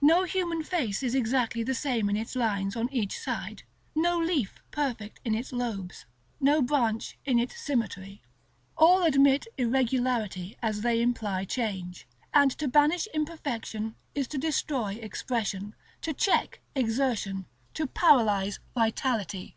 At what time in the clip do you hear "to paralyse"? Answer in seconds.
17.74-18.60